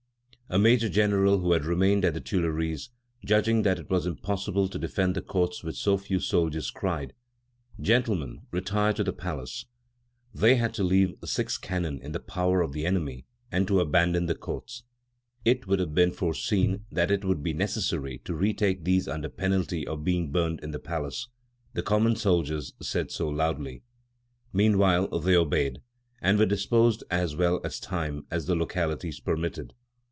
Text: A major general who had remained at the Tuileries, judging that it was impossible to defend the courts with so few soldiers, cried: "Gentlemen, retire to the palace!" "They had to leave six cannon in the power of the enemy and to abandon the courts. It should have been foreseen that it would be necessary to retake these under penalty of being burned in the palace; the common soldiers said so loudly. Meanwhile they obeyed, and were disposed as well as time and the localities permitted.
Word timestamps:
A 0.53 0.59
major 0.59 0.89
general 0.89 1.39
who 1.39 1.53
had 1.53 1.63
remained 1.63 2.03
at 2.03 2.13
the 2.13 2.19
Tuileries, 2.19 2.89
judging 3.23 3.61
that 3.61 3.79
it 3.79 3.89
was 3.89 4.05
impossible 4.05 4.67
to 4.67 4.77
defend 4.77 5.15
the 5.15 5.21
courts 5.21 5.63
with 5.63 5.77
so 5.77 5.97
few 5.97 6.19
soldiers, 6.19 6.71
cried: 6.71 7.13
"Gentlemen, 7.79 8.41
retire 8.51 8.91
to 8.95 9.03
the 9.05 9.13
palace!" 9.13 9.63
"They 10.35 10.57
had 10.57 10.73
to 10.73 10.83
leave 10.83 11.15
six 11.23 11.57
cannon 11.57 12.01
in 12.01 12.11
the 12.11 12.19
power 12.19 12.59
of 12.61 12.73
the 12.73 12.85
enemy 12.85 13.25
and 13.49 13.65
to 13.69 13.79
abandon 13.79 14.25
the 14.25 14.35
courts. 14.35 14.83
It 15.45 15.63
should 15.63 15.79
have 15.79 15.95
been 15.95 16.11
foreseen 16.11 16.83
that 16.91 17.11
it 17.11 17.23
would 17.23 17.41
be 17.41 17.53
necessary 17.53 18.17
to 18.25 18.35
retake 18.35 18.83
these 18.83 19.07
under 19.07 19.29
penalty 19.29 19.87
of 19.87 20.03
being 20.03 20.33
burned 20.33 20.59
in 20.61 20.71
the 20.71 20.79
palace; 20.79 21.29
the 21.75 21.81
common 21.81 22.17
soldiers 22.17 22.73
said 22.81 23.09
so 23.09 23.29
loudly. 23.29 23.83
Meanwhile 24.51 25.17
they 25.17 25.33
obeyed, 25.37 25.81
and 26.21 26.37
were 26.37 26.45
disposed 26.45 27.05
as 27.09 27.37
well 27.37 27.61
as 27.63 27.79
time 27.79 28.25
and 28.29 28.41
the 28.41 28.55
localities 28.57 29.21
permitted. 29.21 29.71